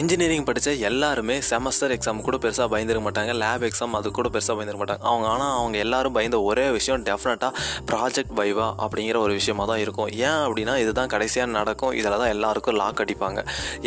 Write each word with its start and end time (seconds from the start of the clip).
Engineering 0.00 0.46
படித்த 0.48 0.70
எல்லாருமே 0.88 1.34
semester 1.50 1.92
exam 1.94 2.18
கூட 2.24 2.36
பெருசாக 2.44 2.66
பயந்துருக்க 2.72 3.04
மாட்டாங்க. 3.06 3.32
லேப் 3.42 3.62
எக்ஸாம் 3.68 3.94
அது 3.98 4.08
கூட 4.18 4.28
பெருசாக 4.34 4.54
பயந்துருக்க 4.56 4.80
மாட்டாங்க. 4.82 5.04
அவங்க 5.10 5.26
ஆனால் 5.34 5.52
அவங்க 5.58 5.76
எல்லாரும் 5.84 6.14
பயந்த 6.16 6.38
ஒரே 6.48 6.64
விஷயம் 6.74 7.04
டெஃபினட்டாக 7.06 7.52
ப்ராஜெக்ட் 7.90 8.34
வைவா 8.40 8.66
அப்படிங்கிற 8.84 9.18
ஒரு 9.26 9.34
விஷயமாக 9.38 9.66
தான் 9.70 9.80
இருக்கும். 9.84 10.08
ஏன் 10.28 10.40
அப்படின்னா 10.46 10.74
இதுதான் 10.82 11.10
கடைசியாக 11.14 11.48
நடக்கும். 11.58 11.92
இதில் 12.00 12.16
தான் 12.22 12.32
எல்லாருக்கும் 12.34 12.76
லாக் 12.80 13.00
அடிப்பாங்க. 13.04 13.40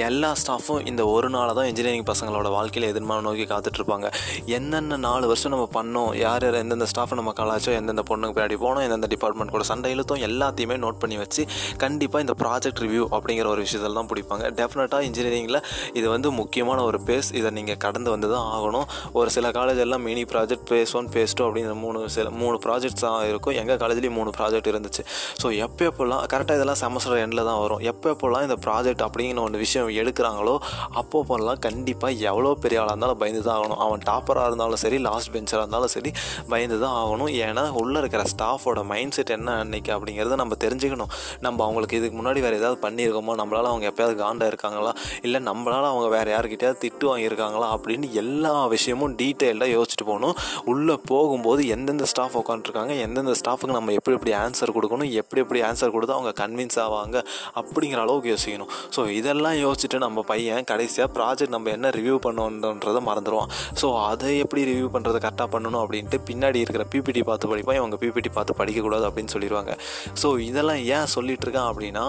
எல்லா 0.08 0.32
ஸ்டாஃபும் 0.42 0.82
இந்த 0.92 1.06
ஒரு 1.16 1.30
நாளாக 1.36 1.56
தான் 1.60 1.70
இன்ஜினியரிங் 1.72 2.08
பசங்களோட 2.12 2.50
வாழ்க்கையில் 2.58 2.88
எதிர்மான 2.94 3.26
நோக்கி 3.28 3.46
காத்துட்ருப்பாங்க 3.54 4.10
என்னென்ன 4.58 5.00
நாலு 5.08 5.28
வருஷம் 5.34 5.56
நம்ம 5.56 5.68
பண்ணோம் 5.78 6.10
யார் 6.24 6.48
யார் 6.48 6.60
எந்தெந்த 6.64 6.90
ஸ்டாஃப் 6.94 7.16
நம்ம 7.22 7.36
கலாச்சோ 7.42 7.74
எந்தெந்த 7.82 8.06
பொண்ணுக்கு 8.10 8.38
பின்னாடி 8.40 8.60
போனோம் 8.66 8.84
எந்தெந்த 8.88 9.12
டிபார்ட்மெண்ட் 9.16 9.56
கூட 9.58 9.70
சண்டை 9.72 9.94
இழுத்தோம் 9.98 10.24
எல்லாத்தையுமே 10.30 10.80
நோட் 10.88 11.00
பண்ணி 11.04 11.20
வச்சு 11.24 11.46
கண்டிப்பாக 11.86 12.26
இந்த 12.28 12.38
ப்ராஜெக்ட் 12.44 12.84
ரிவ்யூ 12.88 13.06
அப்படிங்கிற 13.18 13.48
ஒரு 13.56 13.64
விஷயத்தில் 13.68 14.02
தான் 14.02 14.12
பிடிப்பாங்க 14.14 14.46
டெஃபினட்டாக 14.62 15.08
இன்ஜினியரிங்கில் 15.10 15.62
இது 16.00 16.08
வந்து 16.16 16.30
முக்கியமான 16.40 16.80
ஒரு 16.90 17.00
பேஸ் 17.10 17.30
இதை 17.40 17.50
நீங்கள் 17.58 17.80
கடந்து 17.86 18.10
வந்து 18.16 18.30
தான் 18.34 18.48
ஆகணும். 18.56 18.88
ஒரு 19.20 19.30
சில 19.38 19.52
காலேஜ் 19.58 19.82
எல்லாம் 19.86 20.04
mini 20.10 20.24
project 20.34 20.68
phase 20.72 20.94
one 21.02 21.10
phase 21.16 21.36
two 21.38 21.44
அப்படிங்கிற 21.48 21.76
மூணு 21.84 22.00
சில 22.18 22.28
மூணு 22.42 22.58
ப்ராஜெக்ட்ஸ் 22.66 23.06
தான் 23.08 23.18
இருக்கும். 23.32 23.56
எங்கள் 23.62 23.80
காலேஜ்லேயும் 23.84 24.18
மூணு 24.20 24.32
ப்ராஜெக்ட் 24.40 24.70
இருந்துச்சு. 24.74 25.04
ஸோ 25.42 25.48
எப்போ 25.66 25.84
எப்போல்லாம் 25.90 26.24
கரெக்டாக 26.34 26.58
இதெல்லாம் 26.60 26.82
செமஸ்டர் 26.84 27.22
எண்டில் 27.26 27.44
தான் 27.50 27.60
வரும். 27.64 27.82
எப்போ 27.92 28.08
எப்போல்லாம் 28.14 28.46
இந்த 28.48 28.58
ப்ராஜெக்ட் 28.66 29.04
அப்படிங்கிற 29.08 29.42
ஒரு 29.48 29.62
விஷயம் 29.66 29.90
எடுக்கிறாங்களோ 30.02 30.56
அப்போ 31.02 31.18
போலாம் 31.30 31.62
கண்டிப்பாக 31.68 32.26
எவ்வளோ 32.32 32.54
பெரிய 32.64 32.80
ஆளாக 32.82 32.94
இருந்தாலும் 32.94 33.20
பயந்து 33.24 33.42
தான் 33.48 33.56
ஆகணும். 33.60 33.80
அவன் 33.86 34.04
டாப்பராக 34.10 34.50
இருந்தாலும் 34.50 34.82
சரி 34.84 34.98
லாஸ்ட் 35.08 35.32
பெஞ்சராக 35.36 35.64
இருந்தாலும் 35.64 35.94
சரி 35.96 36.12
பயந்து 36.54 36.78
தான் 36.84 36.96
ஆகணும். 37.02 37.32
ஏன்னா 37.46 37.64
உள்ளே 37.82 37.98
இருக்கிற 38.04 38.24
ஸ்டாஃபோட 38.34 38.80
மைண்ட் 38.92 39.16
செட் 39.18 39.34
என்ன 39.38 39.56
அன்னைக்கு 39.64 39.92
அப்படிங்கிறத 39.96 40.38
நம்ம 40.44 40.58
தெரிஞ்சுக்கணும். 40.66 41.12
நம்ம 41.46 41.64
அவங்களுக்கு 41.68 41.98
இதுக்கு 42.00 42.18
முன்னாடி 42.20 42.40
வேறு 42.46 42.60
ஏதாவது 42.62 42.80
பண்ணியிருக்கோமோ 42.86 43.36
நம்மளால் 43.42 43.70
அவங்க 43.72 43.86
எப்போயாவது 43.92 44.18
காண்டாக 44.24 44.52
இருக்காங்களா? 44.54 44.92
இல்லை 45.26 45.42
நம்மளால் 45.50 45.89
அவங்க 45.92 46.10
வேறு 46.16 46.30
யாருக்கிட்டையாவது 46.36 46.80
திட்டு 46.84 47.06
வாங்கியிருக்காங்களா 47.12 47.68
அப்படின்னு 47.76 48.08
எல்லா 48.22 48.54
விஷயமும் 48.76 49.16
டீட்டெயில்டாக 49.22 49.72
யோசிச்சுட்டு 49.76 50.08
போகணும். 50.12 50.36
உள்ளே 50.74 50.96
போகும்போது 51.12 51.62
எந்தெந்த 51.76 52.06
ஸ்டாஃப் 52.12 52.38
உட்காந்துருக்காங்க 52.42 52.94
எந்தெந்த 53.06 53.36
ஸ்டாஃபுக்கு 53.42 53.78
நம்ம 53.78 53.94
எப்படி 54.00 54.16
எப்படி 54.18 54.34
ஆன்சர் 54.44 54.74
கொடுக்கணும் 54.78 55.12
எப்படி 55.22 55.42
எப்படி 55.46 55.62
ஆன்சர் 55.70 55.94
கொடுத்தா 55.96 56.16
அவங்க 56.18 56.34
கன்வின்ஸ் 56.42 56.80
ஆவாங்க 56.86 57.18
அப்படிங்கிற 57.62 58.00
அளவுக்கு 58.06 58.32
யோசிக்கணும். 58.34 58.72
ஸோ 58.96 59.08
இதெல்லாம் 59.20 59.58
யோசிச்சுட்டு 59.66 59.98
நம்ம 60.06 60.24
பையன் 60.32 60.68
கடைசியாக 60.72 61.10
ப்ராஜெக்ட் 61.18 61.56
நம்ம 61.56 61.72
என்ன 61.78 61.92
ரிவ்யூ 61.98 62.18
பண்ணணுன்றதை 62.28 63.02
மறந்துடுவான் 63.10 63.52
ஸோ 63.82 63.88
அதை 64.10 64.32
எப்படி 64.44 64.64
ரிவ்யூ 64.72 64.88
பண்ணுறது 64.96 65.20
கரெக்டாக 65.26 65.50
பண்ணணும் 65.56 65.82
அப்படின்ட்டு 65.84 66.20
பின்னாடி 66.30 66.60
இருக்கிற 66.66 66.86
பிபிடி 66.94 67.24
பார்த்து 67.30 67.52
படிப்பான். 67.52 67.80
இவங்க 67.82 67.98
பிபிடி 68.04 68.32
பார்த்து 68.38 68.58
படிக்கக்கூடாது 68.62 69.08
அப்படின்னு 69.10 69.34
சொல்லிடுவாங்க. 69.36 69.74
ஸோ 70.22 70.28
இதெல்லாம் 70.50 70.82
ஏன் 70.98 71.10
சொல்லிகிட்டு 71.16 71.46
இருக்கான் 71.48 71.70
அப்படின்னா 71.72 72.06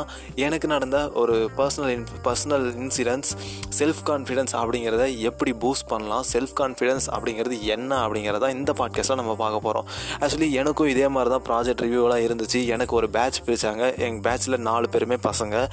எனக்கு 0.47 0.67
நடந்த 0.75 0.99
ஒரு 1.23 1.37
personal 1.59 1.93
in 1.97 2.07
personal 2.27 2.67
incidents 2.85 3.33
self 3.79 4.03
confidence 4.05 4.53
அப்படிங்கிறத 4.53 5.19
எப்படி 5.19 5.53
பூஸ்ட் 5.53 5.87
பண்ணலாம்? 5.87 6.25
செல்ஃப் 6.33 6.55
கான்ஃபிடென்ஸ் 6.61 7.07
அப்படிங்கிறது 7.17 7.61
என்ன 7.61 8.09
அப்படிங்கிறத 8.09 8.49
இந்த 8.49 8.73
பாட்காஸ்ட்டில் 8.73 9.15
நம்ம 9.15 9.35
பார்க்க 9.37 9.61
போகிறோம் 9.61 9.87
ஆக்சுவலி 10.21 10.51
எனக்கும் 10.51 10.87
இதே 10.87 11.09
மாதிரி 11.09 11.31
தான் 11.35 11.47
ப்ராஜெக்ட் 11.49 11.85
ரிவ்யூலாம் 11.85 12.25
இருந்துச்சு. 12.27 12.67
எனக்கு 12.67 12.97
ஒரு 12.97 13.11
பேட்ச் 13.11 13.41
பிரித்தாங்க 13.47 13.99
எங்கள் 13.99 14.25
பேட்ச்சில் 14.27 14.57
நாலு 14.57 14.89
பேருமே 14.89 15.15
பசங்க. 15.15 15.69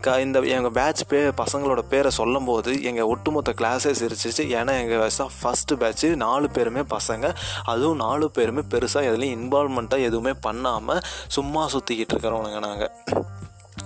க 0.00 0.20
இந்த 0.20 0.40
எங்கள் 0.40 0.70
பேட்ச் 0.70 1.02
பே 1.08 1.20
பசங்களோட 1.42 1.78
பேரை 1.78 2.10
சொல்லும் 2.10 2.44
போது 2.44 2.82
எங்கள் 2.82 3.04
ஒட்டுமொத்த 3.04 3.54
கிளாஸே 3.56 3.94
சிரிச்சிச்சு 4.00 4.46
ஏன்னா 4.56 4.74
எங்கள் 4.80 5.10
ஃபஸ்ட்டு 5.42 5.78
பேட்ச்சு 5.78 6.14
நாலு 6.16 6.50
பேருமே 6.50 6.80
பசங்க. 6.80 7.34
அதுவும் 7.64 7.96
நாலு 7.96 8.30
பேருமே 8.30 8.60
பெருசாக 8.60 9.06
எதுலேயும் 9.10 9.36
இன்வால்மெண்ட்டாக 9.38 10.08
எதுவுமே 10.10 10.32
பண்ணாமல் 10.40 11.00
சும்மா 11.28 11.68
சுற்றிக்கிட்டு 11.72 12.14
இருக்கிறவனுங்க 12.14 12.58
நாங்கள் 12.58 12.90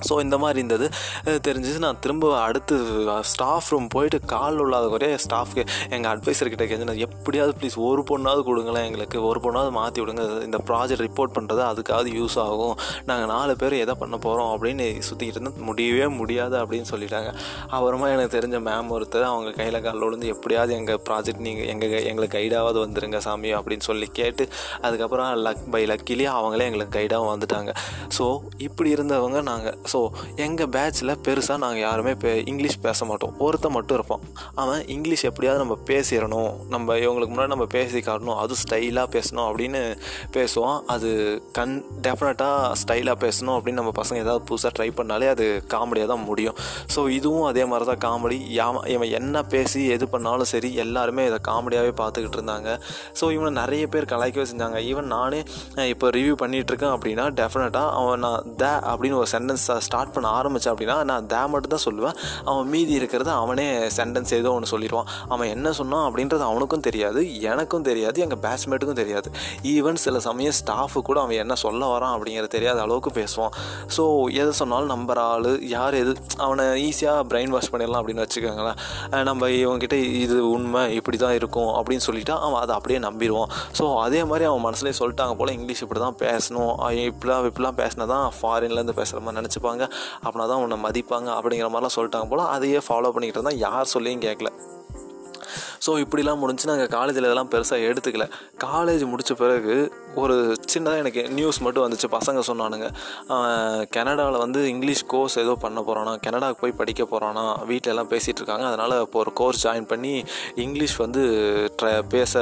ஸோ 0.09 0.17
இந்த 0.27 0.39
மாதிரி 0.45 0.59
இருந்தது. 0.63 0.89
தெரிஞ்சிச்சு 1.49 1.85
நான் 1.87 2.01
திரும்ப 2.05 2.33
அடுத்து 2.47 2.77
ஸ்டாஃப் 3.33 3.71
ரூம் 3.73 3.89
போயிட்டு 3.97 4.21
கால் 4.35 4.61
உள்ளாத 4.65 4.89
குறைய 4.95 5.19
ஸ்டாஃப்க்கு 5.27 5.65
எங்கள் 5.95 6.11
அட்வைசர் 6.15 6.53
கிட்ட 6.55 6.67
கேட்டு 6.73 6.99
எப்படியாவது 7.07 7.55
ப்ளீஸ் 7.61 7.77
ஒரு 7.89 8.03
பொண்ணாவது 8.11 8.43
கொடுங்களேன் 8.49 8.87
எங்களுக்கு 8.89 9.19
ஒரு 9.31 9.41
பொண்ணாவது 9.45 9.73
மாற்றி 9.79 10.01
விடுங்க. 10.03 10.23
இந்த 10.49 10.59
ப்ராஜெக்ட் 10.69 11.05
ரிப்போர்ட் 11.07 11.35
பண்ணுறது 11.37 11.63
அதுக்காவது 11.71 12.11
யூஸ் 12.19 12.37
ஆகும். 12.47 12.77
நாங்கள் 13.11 13.31
நாலு 13.35 13.53
பேர் 13.63 13.75
எதை 13.85 13.95
பண்ண 14.03 14.17
போகிறோம் 14.27 14.51
அப்படின்னு 14.55 14.87
சுற்றிக்கிட்டு 15.09 15.39
இருந்தால் 15.41 15.67
முடியவே 15.69 16.07
முடியாது 16.21 16.57
அப்படின்னு 16.63 16.89
சொல்லிட்டாங்க. 16.93 17.31
அப்புறமா 17.75 18.07
எனக்கு 18.15 18.33
தெரிஞ்ச 18.37 18.57
மேம் 18.69 18.91
ஒருத்தர் 18.97 19.27
அவங்க 19.31 19.51
கையில் 19.59 19.79
காலில் 19.87 20.05
விழுந்து 20.07 20.33
எப்படியாவது 20.35 20.73
எங்கள் 20.79 21.01
ப்ராஜெக்ட் 21.09 21.43
நீங்கள் 21.47 21.69
எங்கள் 21.73 22.07
எங்களுக்கு 22.11 22.37
கைடாவது 22.39 22.79
வந்துருங்க 22.85 23.19
சாமி 23.27 23.51
அப்படின்னு 23.59 23.87
சொல்லி 23.91 24.09
கேட்டு 24.21 24.47
அதுக்கப்புறம் 24.87 25.31
லக் 25.47 25.65
பை 25.75 25.83
லக்கிலேயே 25.91 26.31
அவங்களே 26.39 26.67
எங்களுக்கு 26.71 26.95
கைடாகவும் 26.99 27.33
வந்துட்டாங்க. 27.35 27.73
ஸோ 28.17 28.25
இப்படி 28.67 28.91
இருந்தவங்க 28.97 29.41
நாங்கள் 29.51 29.77
ஸோ 29.95 30.01
எங்கள் 30.45 30.71
பேட்ச்சில் 30.75 31.15
பெருசாக 31.27 31.59
நாங்கள் 31.65 31.85
யாருமே 31.87 32.13
பே 32.23 32.31
இங்கிலீஷ் 32.53 32.79
பேச 32.87 33.05
மாட்டோம். 33.11 33.35
ஒருத்தன் 33.47 33.75
மட்டும் 33.77 33.97
இருப்பான். 33.99 34.23
அவன் 34.63 34.81
இங்கிலீஷ் 34.95 35.25
எப்படியாவது 35.29 35.61
நம்ம 35.63 35.75
பேசிடணும். 35.91 36.53
நம்ம 36.75 36.97
இவங்களுக்கு 37.03 37.33
முன்னாடி 37.35 37.53
நம்ம 37.55 37.67
பேசி 37.75 37.99
காட்டணும். 38.09 38.39
அது 38.43 38.55
ஸ்டைலாக 38.63 39.09
பேசணும் 39.17 39.47
அப்படின்னு 39.49 39.81
பேசுவான். 40.37 40.79
அது 40.95 41.11
கண் 41.59 41.75
டெஃபினட்டாக 42.07 42.73
ஸ்டைலாக 42.83 43.17
பேசணும் 43.25 43.55
அப்படின்னு 43.57 43.81
நம்ம 43.83 43.93
பசங்க 44.01 44.19
ஏதாவது 44.25 44.43
புதுசாக 44.51 44.73
ட்ரை 44.79 44.89
பண்ணாலே 45.01 45.29
அது 45.35 45.47
காமெடியாக 45.75 46.11
தான் 46.13 46.25
முடியும். 46.31 46.57
ஸோ 46.95 47.03
இதுவும் 47.19 47.47
அதே 47.51 47.65
மாதிரி 47.73 47.87
தான் 47.91 48.03
காமெடி 48.07 48.39
யாம 48.59 48.83
இவன் 48.95 49.13
என்ன 49.21 49.43
பேசி 49.55 49.83
எது 49.97 50.09
பண்ணாலும் 50.15 50.51
சரி 50.55 50.71
எல்லாருமே 50.87 51.25
இதை 51.31 51.41
காமெடியாகவே 51.51 51.95
பார்த்துக்கிட்டு 52.03 52.39
இருந்தாங்க. 52.41 52.69
ஸோ 53.21 53.25
இவனை 53.37 53.53
நிறைய 53.63 53.85
பேர் 53.95 54.11
கலாய்க்கவே 54.15 54.49
செஞ்சாங்க. 54.53 54.81
ஈவன் 54.91 55.11
நானே 55.17 55.41
இப்போ 55.93 56.09
ரிவ்யூ 56.19 56.37
பண்ணிகிட்ருக்கேன் 56.45 56.95
அப்படின்னா 56.97 57.27
டெஃபினட்டாக 57.41 57.95
அவன் 58.01 58.23
நான் 58.27 58.43
த 58.63 58.75
அப்படின்னு 58.91 59.19
ஒரு 59.23 59.31
சென்டென்ஸ் 59.37 59.65
ஸ்டார்ட் 59.89 60.13
பண்ண 60.17 60.27
ஆரம்பித்தேன் 60.39 60.73
அப்படின்னா 60.75 60.97
நான் 61.11 61.29
தே 61.33 61.41
மட்டும் 61.55 61.75
தான் 61.75 61.85
சொல்லுவேன். 61.87 62.17
அவன் 62.51 62.69
மீதி 62.75 62.93
இருக்கிறத 63.01 63.31
அவனே 63.43 63.67
சென்டென்ஸ் 63.99 64.33
ஏதோ 64.41 64.53
ஒன்று 64.57 64.73
சொல்லிடுவான். 64.75 65.09
அவன் 65.35 65.51
என்ன 65.55 65.73
சொன்னான் 65.81 66.05
அப்படின்றது 66.09 66.45
அவனுக்கும் 66.51 66.85
தெரியாது 66.89 67.23
எனக்கும் 67.53 67.87
தெரியாது 67.91 68.23
எங்கள் 68.27 68.43
பேட்ச்மேட்டுக்கும் 68.47 69.01
தெரியாது. 69.03 69.29
ஈவன் 69.75 70.01
சில 70.05 70.21
சமயம் 70.29 70.57
ஸ்டாஃபு 70.61 71.03
கூட 71.09 71.19
அவன் 71.25 71.41
என்ன 71.45 71.55
சொல்ல 71.65 71.83
வரான் 71.95 72.15
அப்படிங்கிறது 72.17 72.53
தெரியாத 72.57 72.81
அளவுக்கு 72.87 73.13
பேசுவான். 73.21 73.55
ஸோ 73.97 74.03
எது 74.43 74.53
சொன்னாலும் 74.61 74.93
நம்புற 74.95 75.21
ஆள் 75.33 75.51
யார் 75.75 75.97
எது 76.03 76.15
அவனை 76.47 76.67
ஈஸியாக 76.87 77.27
பிரெயின் 77.31 77.53
வாஷ் 77.57 77.71
பண்ணிடலாம் 77.73 78.01
அப்படின்னு 78.03 78.25
வச்சுக்கோங்களேன். 78.25 78.79
நம்ம 79.31 79.49
இவன்கிட்ட 79.63 79.97
இது 80.25 80.39
உண்மை 80.55 80.83
இப்படி 80.99 81.19
தான் 81.25 81.37
இருக்கும் 81.41 81.73
அப்படின்னு 81.79 82.05
சொல்லிட்டு 82.09 82.35
அவன் 82.47 82.61
அதை 82.63 82.73
அப்படியே 82.79 82.99
நம்பிடுவான். 83.09 83.51
ஸோ 83.79 83.85
அதே 84.05 84.21
மாதிரி 84.31 84.45
அவன் 84.51 84.65
மனசுலேயே 84.69 84.97
சொல்லிட்டாங்க 85.01 85.35
போல் 85.41 85.53
இங்கிலீஷ் 85.57 85.83
இப்படி 85.85 86.01
தான் 86.07 86.19
பேசணும் 86.25 86.73
இப்படிலாம் 87.09 87.47
இப்படிலாம் 87.51 87.79
பேசினா 87.81 88.05
தான் 88.15 88.27
ஃபாரின்லேருந்து 88.39 88.95
பேசுகிற 88.99 89.21
மாதிரி 89.25 89.39
நினச்சிப்பாங்க. 89.41 89.74
அப்படின்னா 89.83 90.49
தான் 90.49 90.61
உன்னை 90.61 90.79
மதிப்பாங்க 90.83 91.29
அப்படிங்கிற 91.31 91.69
மாதிரிலாம் 91.69 91.97
சொல்லிட்டாங்க 91.97 92.29
போல் 92.29 92.39
அதையே 92.39 92.77
ஃபாலோ 92.77 93.11
பண்ணிக்கிட்டு 93.11 93.33
இருந்தால் 93.33 93.59
யார் 93.59 93.85
சொல்லியும் 93.85 94.21
கேட்கல 94.21 94.53
ஸோ 95.87 95.99
இப்படிலாம் 95.99 96.39
முடிஞ்சு 96.39 96.67
நாங்கள் 96.67 96.87
காலேஜில் 96.87 97.23
இதெல்லாம் 97.23 97.51
பெருசாக 97.51 97.95
எடுத்துக்கல. 97.95 98.31
காலேஜ் 98.65 99.07
முடித்த 99.07 99.35
பிறகு 99.35 99.93
ஒரு 100.23 100.37
சின்னதாக 100.73 101.03
எனக்கு 101.03 101.23
நியூஸ் 101.39 101.59
மட்டும் 101.67 101.85
வந்துச்சு. 101.87 102.09
பசங்க 102.17 102.41
சொன்னானுங்க. 102.51 102.89
கனடாவில் 103.97 104.39
வந்து 104.45 104.61
இங்கிலீஷ் 104.75 105.05
கோர்ஸ் 105.13 105.37
ஏதோ 105.45 105.55
பண்ண 105.65 105.79
போகிறானா 105.89 106.15
கனடாவுக்கு 106.27 106.63
போய் 106.65 106.79
படிக்க 106.83 107.03
போகிறானா 107.13 107.45
வீட்டிலலாம் 107.71 107.93
எல்லாம் 107.95 108.11
பேசிகிட்டு 108.13 108.41
இருக்காங்க. 108.43 108.67
அதனால் 108.71 108.95
இப்போ 109.05 109.19
ஒரு 109.25 109.33
கோர்ஸ் 109.41 109.63
ஜாயின் 109.67 109.89
பண்ணி 109.93 110.13
இங்கிலீஷ் 110.65 110.97
வந்து 111.03 111.23
ட்ர 111.81 111.89
பேச 112.15 112.33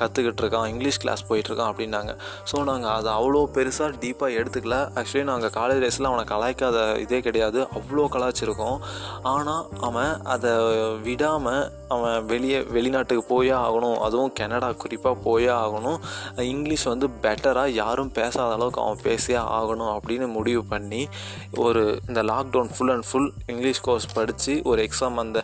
கற்றுக்கிட்டு 0.00 0.42
இருக்கான். 0.42 0.66
இங்கிலீஷ் 0.72 1.00
கிளாஸ் 1.04 1.22
போயிட்டுருக்கான் 1.28 1.70
அப்படின்னாங்க. 1.72 2.12
ஸோ 2.50 2.56
நாங்கள் 2.70 2.94
அதை 2.96 3.10
அவ்வளோ 3.18 3.42
பெருசாக 3.56 3.90
டீப்பாக 4.04 4.38
எடுத்துக்கல. 4.40 4.78
ஆக்சுவலி 5.00 5.24
நாங்கள் 5.32 5.54
காலேஜ் 5.58 5.82
டேஸில் 5.84 6.10
அவனை 6.10 6.24
கலாய்க்காத 6.32 6.76
இதே 7.04 7.20
கிடையாது. 7.28 7.60
அவ்வளோ 7.78 8.06
கலாய்ச்சிருக்கோம். 8.16 8.78
ஆனால் 9.32 9.64
அவன் 9.88 10.14
அதை 10.34 10.52
விடாமல் 11.08 11.64
அவன் 11.94 12.16
வெளியே 12.32 12.58
வெளிநாட்டுக்கு 12.76 13.24
போயே 13.34 13.54
ஆகணும். 13.66 13.98
அதுவும் 14.06 14.32
கனடா 14.40 14.68
குறிப்பாக 14.82 15.16
போயே 15.26 15.52
ஆகணும். 15.62 15.98
இங்கிலீஷ் 16.54 16.86
வந்து 16.92 17.06
பெட்டராக 17.22 17.74
யாரும் 17.82 18.12
பேசாத 18.18 18.48
அளவுக்கு 18.56 18.80
அவன் 18.80 19.02
பேசியே 19.02 19.38
ஆகணும் 19.58 19.92
அப்படின்னு 19.96 20.26
முடிவு 20.36 20.62
பண்ணி 20.64 21.02
ஒரு 21.64 21.82
இந்த 22.08 22.22
lockdown 22.22 22.70
full 22.74 22.92
and 22.94 23.06
full 23.10 23.30
English 23.46 23.80
course 23.80 24.06
படித்து 24.14 24.54
ஒரு 24.70 24.86
எக்ஸாம் 24.86 25.18
அந்த 25.22 25.38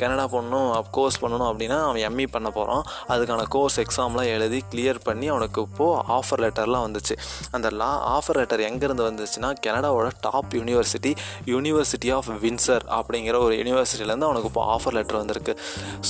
கனடா 0.00 0.24
போடணும் 0.34 0.68
கோர்ஸ் 0.98 1.20
பண்ணணும் 1.24 1.48
அப்படின்னா 1.50 1.78
அவன் 1.88 2.02
எம்இ 2.08 2.26
பண்ண 2.36 2.50
போகிறான் 2.50 2.82
அதுக்கான 3.08 3.46
கோர்ஸ் 3.48 3.78
எக்ஸாம்லாம் 3.80 4.30
எழுதி 4.34 4.60
கிளியர் 4.74 5.00
பண்ணி 5.04 5.28
அவனுக்கு 5.28 5.60
இப்போது 5.62 6.02
ஆஃபர் 6.18 6.42
லெட்டர்லாம் 6.44 6.84
வந்துச்சு. 6.86 7.14
அந்த 7.50 7.70
லா 7.80 7.90
ஆஃபர் 8.16 8.38
லெட்டர் 8.40 8.64
எங்கேருந்து 8.68 9.06
வந்துச்சுன்னா 9.10 9.50
கனடாவோட 9.66 10.08
top 10.20 10.52
university 10.58 11.12
university 11.46 12.10
of 12.18 12.30
Windsor 12.44 12.84
அப்படிங்கிற 12.98 13.36
ஒரு 13.46 13.54
யூனிவர்சிட்டியிலேருந்து 13.60 14.28
அவனுக்கு 14.28 14.50
இப்போ 14.52 14.64
ஆஃபர் 14.76 14.96
லெட்டர் 14.98 15.20
வந்திருக்கு. 15.22 15.54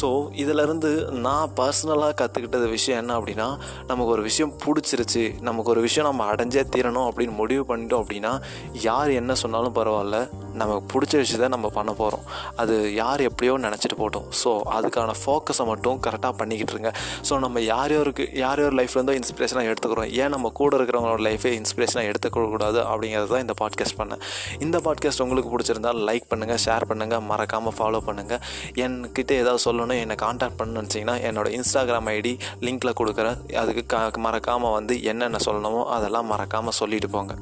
ஸோ 0.00 0.08
இதிலேருந்து 0.42 0.90
நான் 1.26 1.50
பர்சனலாக 1.56 2.14
கற்றுக்கிட்டது 2.22 2.68
விஷயம் 2.76 3.00
என்ன 3.02 3.18
அப்படின்னா 3.18 3.48
நமக்கு 3.86 4.12
ஒரு 4.16 4.22
விஷயம் 4.22 4.52
பிடிச்சிருக்கு. 4.64 5.00
பிடிச்சிருச்சு 5.02 5.40
நமக்கு 5.40 5.70
ஒரு 5.70 5.80
விஷயம் 5.80 6.16
நம்ம 6.16 6.32
அடைஞ்சே 6.32 6.64
தீரணும் 6.76 7.08
அப்படின்னு 7.08 7.34
முடிவு 7.34 7.76
பண்ணிட்டோம் 7.76 8.04
அப்படின்னா 8.04 8.42
யார் 8.72 9.10
என்ன 9.10 9.34
சொன்னாலும் 9.34 9.74
பரவாயில்ல. 9.74 10.30
நமக்கு 10.60 10.84
பிடிச்ச 10.92 11.14
விஷயத்த 11.22 11.48
நம்ம 11.54 11.68
பண்ண 11.76 11.90
போகிறோம் 12.00 12.24
அது 12.62 12.74
யார் 13.00 13.20
எப்படியோ 13.28 13.52
நினச்சிட்டு 13.66 13.96
போட்டோம். 14.02 14.26
ஸோ 14.42 14.50
அதுக்கான 14.76 15.14
ஃபோக்கஸை 15.20 15.64
மட்டும் 15.70 15.98
கரெக்டாக 16.06 16.34
பண்ணிக்கிட்டு 16.40 16.74
இருங்க. 16.74 16.92
ஸோ 17.28 17.38
நம்ம 17.44 17.60
யார் 17.72 17.94
யாருக்கு 17.96 18.26
யார் 18.42 18.62
யார் 18.64 18.76
லைஃப்லேருந்தோ 18.80 19.16
இன்ஸ்பிரேஷனாக 19.20 19.70
எடுத்துக்கிறோம். 19.72 20.10
ஏன் 20.22 20.32
நம்ம 20.36 20.50
கூட 20.60 20.72
இருக்கிறவங்களோட 20.78 21.22
லைஃபே 21.28 21.52
இன்ஸ்பிரேஷனாக 21.60 22.10
எடுத்துக்கூடாது 22.12 22.80
அப்படிங்கிறது 22.90 23.30
தான் 23.34 23.44
இந்த 23.46 23.56
பாட்காஸ்ட் 23.62 23.98
பண்ணேன். 24.00 24.22
இந்த 24.66 24.78
பாட்காஸ்ட் 24.86 25.24
உங்களுக்கு 25.26 25.52
பிடிச்சிருந்தால் 25.54 26.02
லைக் 26.10 26.28
பண்ணுங்கள் 26.32 26.62
ஷேர் 26.66 26.88
பண்ணுங்கள் 26.92 27.24
மறக்காமல் 27.30 27.76
ஃபாலோ 27.78 28.02
பண்ணுங்கள் 28.08 28.42
என்கிட்ட 28.84 29.32
ஏதாவது 29.42 29.64
சொல்லணும் 29.68 30.00
என்னை 30.04 30.18
காண்டாக்ட் 30.24 30.58
பண்ணணும்னு 30.60 30.80
நினச்சிங்கன்னா 30.82 31.16
என்னோடய 31.30 31.56
இன்ஸ்டாகிராம் 31.58 32.10
ஐடி 32.16 32.34
லிங்க்கில் 32.68 32.98
கொடுக்குறேன். 33.02 33.38
அதுக்கு 33.62 33.84
க 33.94 34.20
மறக்காமல் 34.26 34.76
வந்து 34.78 34.96
என்னென்ன 35.12 35.40
சொல்லணுமோ 35.48 35.82
அதெல்லாம் 35.98 36.30
மறக்காமல் 36.32 36.78
சொல்லிட்டு 36.80 37.10
போங்க. 37.16 37.34